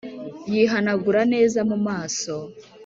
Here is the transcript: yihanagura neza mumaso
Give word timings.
yihanagura 0.51 1.21
neza 1.33 1.59
mumaso 1.69 2.35